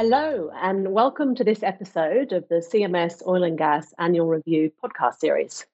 [0.00, 5.18] Hello, and welcome to this episode of the CMS Oil and Gas Annual Review podcast
[5.18, 5.66] series.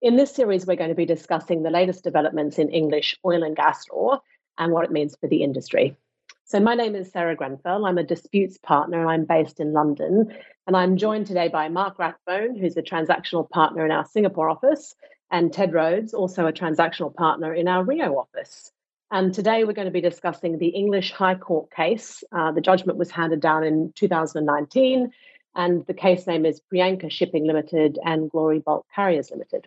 [0.00, 3.56] In this series, we're going to be discussing the latest developments in English oil and
[3.56, 4.20] gas law
[4.58, 5.96] and what it means for the industry.
[6.44, 7.84] So, my name is Sarah Grenfell.
[7.84, 10.32] I'm a disputes partner and I'm based in London.
[10.68, 14.94] And I'm joined today by Mark Rathbone, who's a transactional partner in our Singapore office,
[15.32, 18.70] and Ted Rhodes, also a transactional partner in our Rio office.
[19.10, 22.22] And today we're going to be discussing the English High Court case.
[22.30, 25.10] Uh, the judgment was handed down in 2019,
[25.54, 29.66] and the case name is Priyanka Shipping Limited and Glory Bulk Carriers Limited.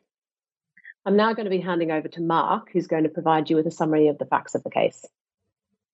[1.05, 3.65] I'm now going to be handing over to Mark, who's going to provide you with
[3.65, 5.03] a summary of the facts of the case.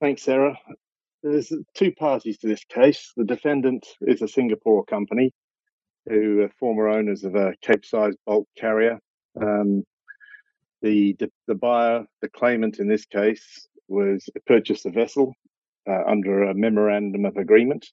[0.01, 0.59] Thanks, Sarah.
[1.23, 3.13] There's two parties to this case.
[3.15, 5.33] The defendant is a Singapore company
[6.05, 8.99] who are former owners of a Capesize bulk carrier.
[9.41, 9.83] Um,
[10.81, 11.15] the,
[11.47, 15.33] the buyer, the claimant in this case, was purchased a vessel
[15.87, 17.87] uh, under a memorandum of agreement.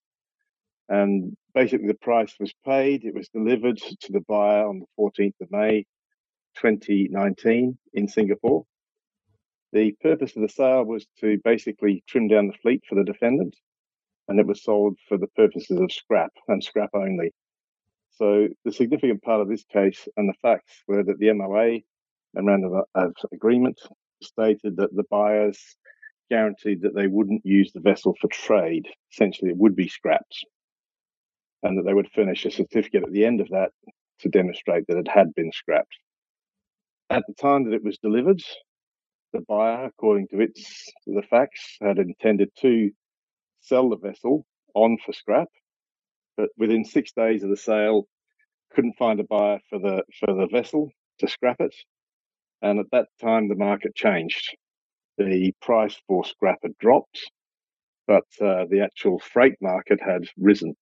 [0.88, 3.04] And basically, the price was paid.
[3.04, 5.86] It was delivered to the buyer on the 14th of May,
[6.56, 8.64] 2019, in Singapore.
[9.72, 13.56] The purpose of the sale was to basically trim down the fleet for the defendant,
[14.28, 17.32] and it was sold for the purposes of scrap and scrap only.
[18.10, 21.80] So, the significant part of this case and the facts were that the MOA
[22.34, 23.80] memorandum of agreement
[24.22, 25.58] stated that the buyers
[26.30, 28.86] guaranteed that they wouldn't use the vessel for trade.
[29.12, 30.44] Essentially, it would be scrapped,
[31.62, 33.70] and that they would furnish a certificate at the end of that
[34.20, 35.96] to demonstrate that it had been scrapped.
[37.10, 38.40] At the time that it was delivered,
[39.32, 42.90] the buyer, according to its the facts, had intended to
[43.60, 45.48] sell the vessel on for scrap,
[46.36, 48.06] but within six days of the sale,
[48.72, 51.74] couldn't find a buyer for the for the vessel to scrap it,
[52.64, 54.56] and at that time, the market changed.
[55.18, 57.30] The price for scrap had dropped,
[58.06, 60.74] but uh, the actual freight market had risen.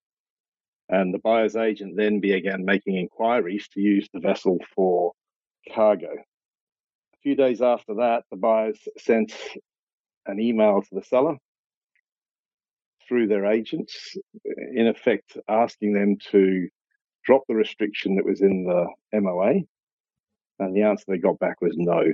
[0.88, 5.12] And the buyer's agent then began making inquiries to use the vessel for
[5.75, 6.12] cargo.
[6.12, 9.32] A few days after that, the buyers sent
[10.26, 11.37] an email to the seller
[13.09, 16.69] through their agents, in effect asking them to
[17.25, 18.87] drop the restriction that was in the
[19.20, 19.62] MOA
[20.65, 22.05] and the answer they got back was no.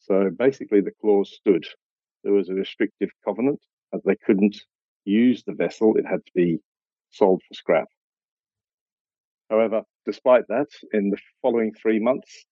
[0.00, 1.64] So basically, the clause stood.
[2.22, 3.60] There was a restrictive covenant
[3.92, 4.56] that they couldn't
[5.04, 6.58] use the vessel, it had to be
[7.10, 7.88] sold for scrap.
[9.50, 12.46] However, despite that, in the following three months,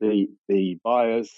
[0.00, 1.32] the, the buyers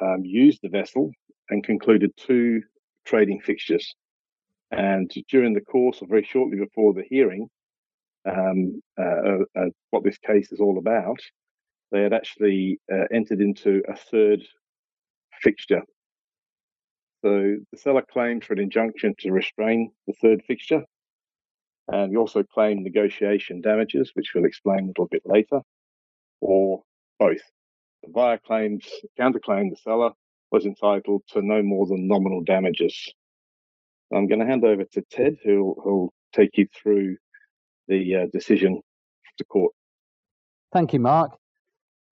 [0.00, 1.10] um, used the vessel
[1.48, 2.62] and concluded two
[3.04, 3.94] trading fixtures.
[4.72, 7.48] And during the course, or very shortly before the hearing,
[8.28, 11.20] um, uh, uh, what this case is all about,
[11.92, 14.42] they had actually uh, entered into a third
[15.42, 15.82] fixture.
[17.24, 20.82] So the seller claimed for an injunction to restrain the third fixture.
[21.88, 25.60] And we also claimed negotiation damages, which we'll explain a little bit later,
[26.40, 26.82] or
[27.18, 27.40] both.
[28.02, 28.84] The buyer claims,
[29.18, 30.10] counterclaimed the seller
[30.50, 33.12] was entitled to no more than nominal damages.
[34.12, 37.16] I'm going to hand over to Ted, who'll, who'll take you through
[37.88, 38.80] the uh, decision
[39.38, 39.72] to court.
[40.72, 41.36] Thank you, Mark.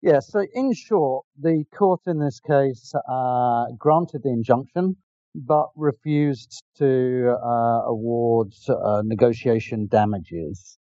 [0.04, 4.96] Yeah, so in short, the court in this case uh, granted the injunction
[5.34, 10.76] but refused to uh, award uh, negotiation damages.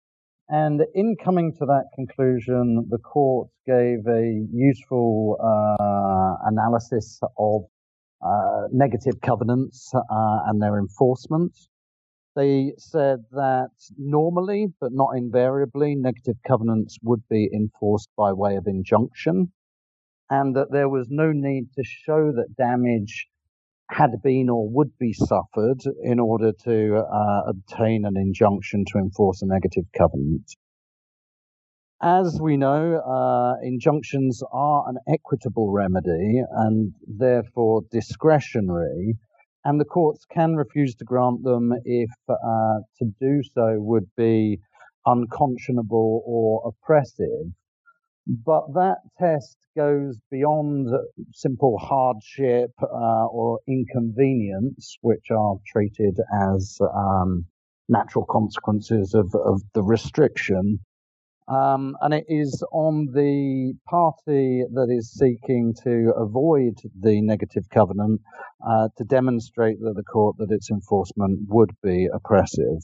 [0.49, 7.63] And in coming to that conclusion, the court gave a useful uh, analysis of
[8.25, 10.01] uh, negative covenants uh,
[10.47, 11.59] and their enforcement.
[12.39, 18.69] They said that normally, but not invariably, negative covenants would be enforced by way of
[18.69, 19.51] injunction,
[20.31, 23.27] and that there was no need to show that damage
[23.91, 29.43] had been or would be suffered in order to uh, obtain an injunction to enforce
[29.43, 30.49] a negative covenant.
[32.01, 39.17] As we know, uh, injunctions are an equitable remedy and therefore discretionary,
[39.69, 44.59] and the courts can refuse to grant them if uh, to do so would be
[45.05, 47.53] unconscionable or oppressive.
[48.27, 50.89] But that test goes beyond
[51.35, 56.19] simple hardship uh, or inconvenience, which are treated
[56.55, 57.45] as um,
[57.91, 60.79] natural consequences of, of the restriction,
[61.49, 68.21] um, and it is on the party that is seeking to avoid the negative covenant
[68.67, 72.83] uh, to demonstrate that the court that its enforcement would be oppressive.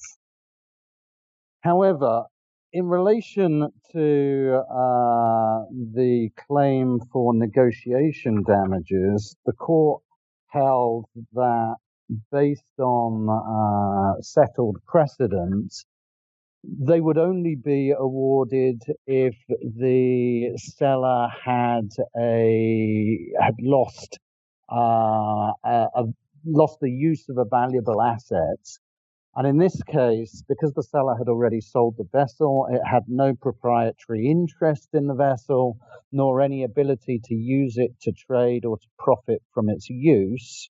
[1.61, 2.25] However,
[2.73, 5.65] in relation to uh,
[5.95, 10.03] the claim for negotiation damages, the court
[10.49, 11.77] held that
[12.31, 15.85] based on uh, settled precedents,
[16.67, 21.89] they would only be awarded if the seller had
[22.19, 24.19] a had lost
[24.73, 26.05] uh, a, a,
[26.47, 28.61] lost the use of a valuable asset.
[29.37, 33.35] And in this case, because the seller had already sold the vessel, it had no
[33.35, 35.77] proprietary interest in the vessel,
[36.13, 40.71] nor any ability to use it to trade or to profit from its use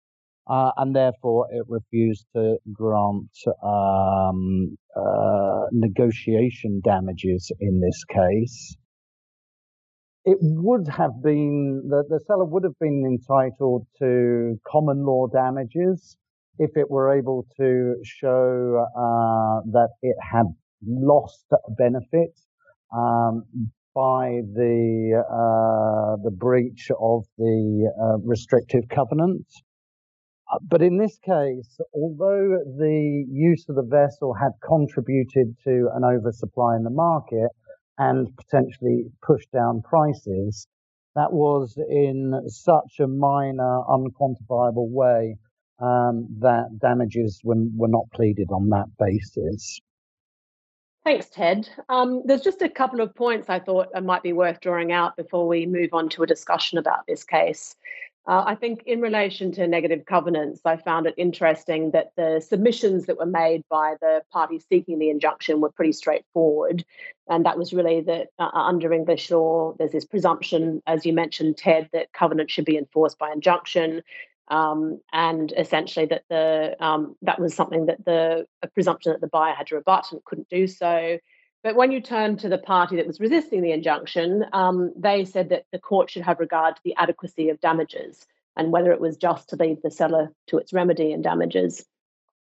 [0.50, 3.30] uh, and therefore it refused to grant
[3.62, 8.76] um, uh, negotiation damages in this case.
[10.24, 16.16] It would have been the, the seller would have been entitled to common law damages
[16.58, 20.46] if it were able to show uh, that it had
[20.86, 21.46] lost
[21.78, 22.38] benefit
[22.94, 23.44] um,
[23.94, 29.46] by the uh, the breach of the uh, restrictive covenant.
[30.50, 36.04] Uh, but in this case, although the use of the vessel had contributed to an
[36.04, 37.50] oversupply in the market
[37.98, 40.66] and potentially pushed down prices,
[41.14, 45.36] that was in such a minor, unquantifiable way
[45.80, 49.80] um, that damages were, were not pleaded on that basis.
[51.04, 51.68] Thanks, Ted.
[51.88, 55.48] Um, there's just a couple of points I thought might be worth drawing out before
[55.48, 57.74] we move on to a discussion about this case.
[58.30, 63.06] Uh, I think in relation to negative covenants, I found it interesting that the submissions
[63.06, 66.84] that were made by the parties seeking the injunction were pretty straightforward.
[67.28, 71.56] And that was really that uh, under English law, there's this presumption, as you mentioned,
[71.56, 74.00] Ted, that covenants should be enforced by injunction.
[74.46, 79.54] Um, and essentially that the um, that was something that the presumption that the buyer
[79.54, 81.18] had to rebut and couldn't do so.
[81.62, 85.50] But when you turn to the party that was resisting the injunction, um, they said
[85.50, 88.26] that the court should have regard to the adequacy of damages
[88.56, 91.84] and whether it was just to leave the seller to its remedy and damages.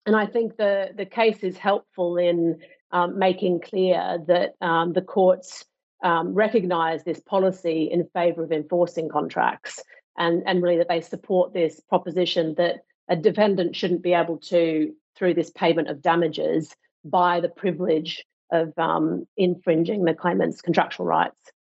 [0.06, 2.60] And I think the, the case is helpful in
[2.92, 5.64] um, making clear that um, the courts
[6.04, 9.82] um, recognize this policy in favor of enforcing contracts
[10.18, 14.94] and, and really that they support this proposition that a defendant shouldn't be able to,
[15.16, 16.76] through this payment of damages,
[17.06, 18.24] buy the privilege
[18.54, 21.52] of um, infringing the claimant's contractual rights.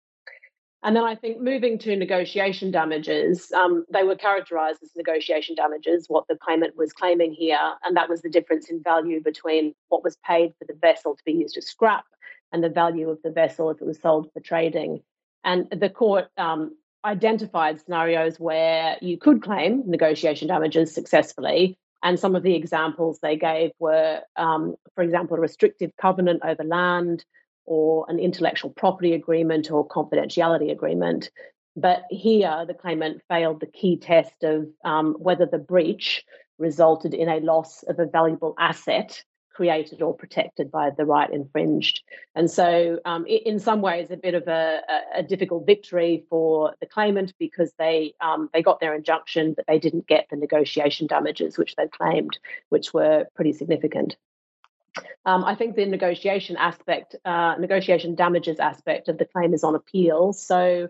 [0.84, 6.06] And then I think moving to negotiation damages, um, they were characterized as negotiation damages,
[6.10, 7.74] what the claimant was claiming here.
[7.84, 11.24] And that was the difference in value between what was paid for the vessel to
[11.25, 12.04] be used as scrap
[12.51, 15.01] and the value of the vessel if it was sold for trading.
[15.46, 16.75] And the court um,
[17.06, 23.38] identified scenarios where you could claim negotiation damages successfully, and some of the examples they
[23.38, 27.23] gave were, um, for example, a restrictive covenant over land
[27.65, 31.31] or an intellectual property agreement or confidentiality agreement.
[31.75, 36.23] But here, the claimant failed the key test of um, whether the breach
[36.59, 39.23] resulted in a loss of a valuable asset
[39.53, 42.01] created or protected by the right infringed.
[42.35, 44.81] And so, um, in some ways, a bit of a,
[45.15, 49.79] a, difficult victory for the claimant because they um, they got their injunction, but they
[49.79, 52.38] didn't get the negotiation damages which they claimed,
[52.69, 54.15] which were pretty significant.
[55.25, 59.75] Um, I think the negotiation aspect, uh, negotiation damages aspect of the claim is on
[59.75, 60.89] appeal, so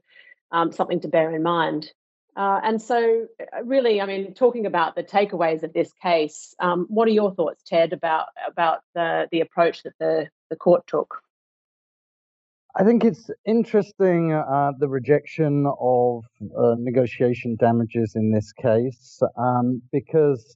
[0.51, 1.91] um, something to bear in mind.
[2.35, 6.87] Uh, and so, uh, really, I mean, talking about the takeaways of this case, um,
[6.89, 11.21] what are your thoughts, Ted, about about the the approach that the the court took?
[12.75, 19.83] I think it's interesting uh, the rejection of uh, negotiation damages in this case um,
[19.91, 20.55] because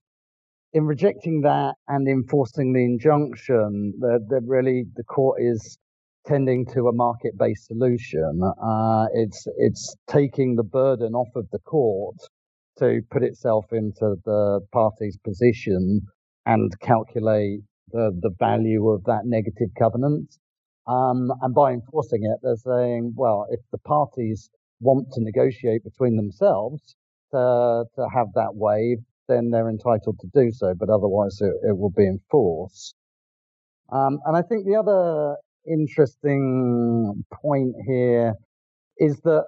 [0.73, 5.77] in rejecting that and enforcing the injunction, that really the court is
[6.27, 8.41] tending to a market-based solution.
[8.61, 12.17] Uh, it's it's taking the burden off of the court
[12.79, 16.01] to put itself into the party's position
[16.45, 20.35] and calculate the the value of that negative covenant.
[20.87, 26.15] Um, and by enforcing it, they're saying, well, if the parties want to negotiate between
[26.15, 26.95] themselves
[27.31, 30.73] to to have that waive, then they're entitled to do so.
[30.77, 32.95] But otherwise, it, it will be enforced.
[33.89, 38.33] Um, and I think the other interesting point here
[38.97, 39.45] is that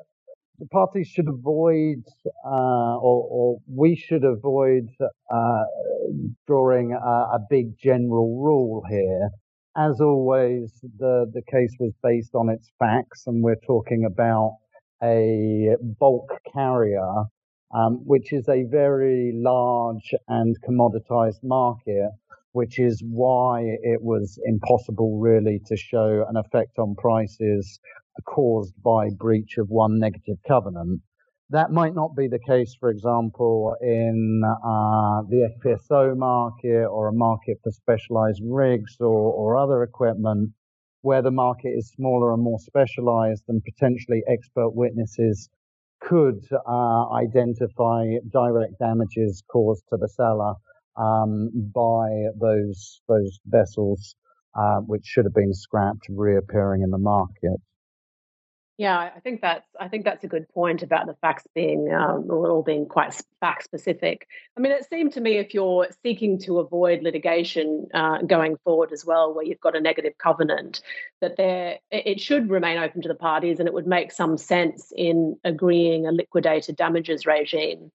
[0.59, 2.03] the parties should avoid,
[2.45, 5.63] uh, or, or, we should avoid uh,
[6.47, 9.29] drawing a, a, big general rule here.
[9.77, 14.57] As always, the, the case was based on its facts, and we're talking about
[15.01, 17.23] a bulk carrier,
[17.73, 22.09] um, which is a very large and commoditized market
[22.51, 27.79] which is why it was impossible really to show an effect on prices
[28.25, 31.01] caused by breach of one negative covenant.
[31.51, 37.13] That might not be the case, for example, in uh, the FPSO market or a
[37.13, 40.51] market for specialized rigs or, or other equipment
[41.01, 45.49] where the market is smaller and more specialized and potentially expert witnesses
[46.01, 50.53] could uh, identify direct damages caused to the seller
[50.99, 54.15] um, by those those vessels
[54.55, 57.59] uh, which should have been scrapped reappearing in the market.
[58.79, 62.31] Yeah, I think that's I think that's a good point about the facts being um,
[62.31, 64.25] all being quite fact specific.
[64.57, 68.93] I mean, it seemed to me if you're seeking to avoid litigation uh, going forward
[68.93, 70.81] as well, where you've got a negative covenant,
[71.19, 74.93] that there it should remain open to the parties, and it would make some sense
[74.95, 77.91] in agreeing a liquidated damages regime.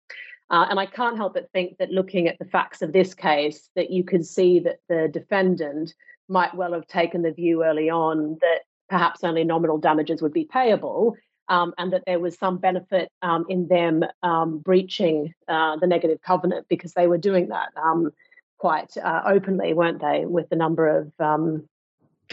[0.51, 3.69] Uh, and I can't help but think that looking at the facts of this case,
[3.77, 5.95] that you could see that the defendant
[6.29, 10.45] might well have taken the view early on that perhaps only nominal damages would be
[10.45, 11.17] payable,
[11.49, 16.21] um, and that there was some benefit um, in them um, breaching uh, the negative
[16.23, 18.11] covenant because they were doing that um,
[18.59, 21.69] quite uh, openly, weren't they, with the number of um,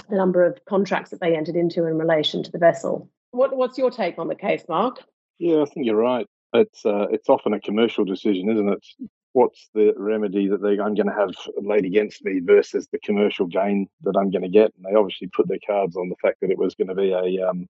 [0.10, 3.10] the number of contracts that they entered into in relation to the vessel.
[3.32, 5.00] What, what's your take on the case, Mark?
[5.40, 6.28] Yeah, I think you're right.
[6.54, 9.10] It's uh, it's often a commercial decision, isn't it?
[9.34, 13.46] what's the remedy that they, I'm going to have laid against me versus the commercial
[13.46, 14.74] gain that I'm going to get?
[14.76, 17.12] And they obviously put their cards on the fact that it was going to be
[17.12, 17.68] a, um,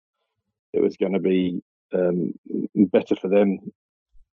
[0.73, 1.61] it was going to be
[1.93, 2.33] um,
[2.75, 3.59] better for them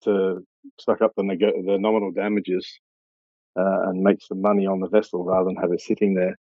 [0.03, 0.45] to
[0.79, 2.79] suck up the, neg- the nominal damages
[3.57, 6.37] uh, and make some money on the vessel rather than have it sitting there.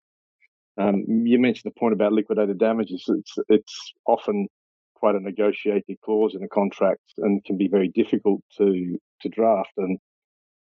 [0.77, 3.03] Um, you mentioned the point about liquidated damages.
[3.10, 4.48] It's it's often
[5.00, 9.74] quite a negotiated clause in a contract and can be very difficult to to draft.
[9.77, 10.00] And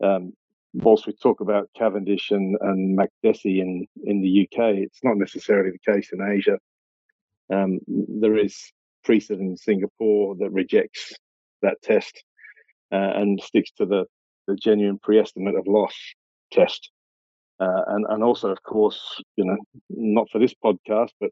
[0.03, 0.33] um,
[0.75, 5.71] whilst we talk about Cavendish and, and Makdessi in, in the UK, it's not necessarily
[5.71, 6.59] the case in Asia.
[7.53, 8.73] Um, there is
[9.05, 11.13] precedent in Singapore that rejects
[11.61, 12.25] that test
[12.93, 14.05] uh, and sticks to the,
[14.47, 15.95] the genuine pre-estimate of loss
[16.51, 16.91] test.
[17.61, 19.01] Uh, and, and also, of course,
[19.37, 19.57] you know,
[19.91, 21.31] not for this podcast, but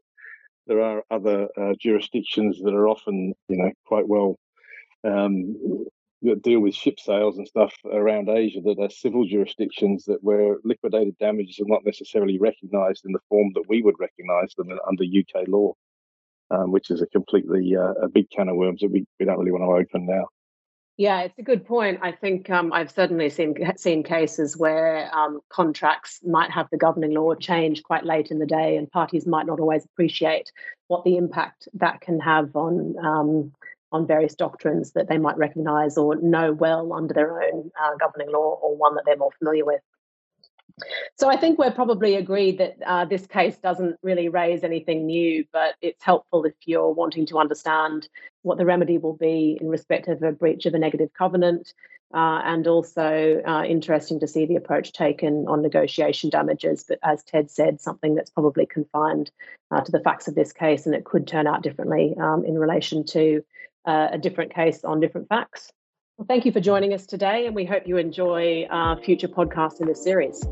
[0.67, 4.37] there are other uh, jurisdictions that are often, you know, quite well
[5.03, 5.55] um,
[6.21, 10.57] that deal with ship sales and stuff around Asia that are civil jurisdictions that where
[10.63, 15.03] liquidated damages are not necessarily recognised in the form that we would recognise them under
[15.03, 15.73] UK law,
[16.51, 19.39] um, which is a completely uh, a big can of worms that we, we don't
[19.39, 20.27] really want to open now.
[20.97, 21.99] Yeah, it's a good point.
[22.03, 27.13] I think um, I've certainly seen seen cases where um, contracts might have the governing
[27.13, 30.51] law change quite late in the day, and parties might not always appreciate
[30.87, 33.51] what the impact that can have on um,
[33.91, 38.31] on various doctrines that they might recognize or know well under their own uh, governing
[38.31, 39.81] law or one that they're more familiar with.
[41.17, 45.45] So I think we're probably agreed that uh, this case doesn't really raise anything new,
[45.51, 48.07] but it's helpful if you're wanting to understand
[48.43, 51.73] what the remedy will be in respect of a breach of a negative covenant,
[52.13, 56.83] uh, and also uh, interesting to see the approach taken on negotiation damages.
[56.87, 59.31] But as Ted said, something that's probably confined
[59.69, 62.57] uh, to the facts of this case, and it could turn out differently um, in
[62.57, 63.43] relation to
[63.85, 65.71] uh, a different case on different facts.
[66.17, 69.79] Well, thank you for joining us today, and we hope you enjoy our future podcasts
[69.81, 70.45] in this series.